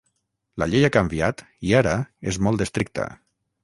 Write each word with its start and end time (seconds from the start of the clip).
La 0.63 0.67
llei 0.71 0.87
ha 0.87 0.91
canviat 0.95 1.45
i 1.71 1.77
ara 1.83 1.95
és 2.35 2.43
molt 2.49 2.69
estricta. 2.69 3.11